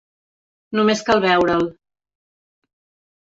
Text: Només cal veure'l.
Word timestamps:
Només 0.77 1.03
cal 1.09 1.19
veure'l. 1.25 1.67